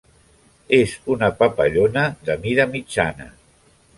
[0.77, 3.31] És una papallona de mida mitjana.